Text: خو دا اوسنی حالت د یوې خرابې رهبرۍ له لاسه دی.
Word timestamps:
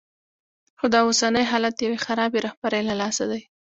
خو 0.77 0.85
دا 0.93 0.99
اوسنی 1.07 1.43
حالت 1.51 1.73
د 1.75 1.79
یوې 1.87 1.99
خرابې 2.05 2.39
رهبرۍ 2.47 2.81
له 2.89 2.95
لاسه 3.01 3.23
دی. 3.31 3.41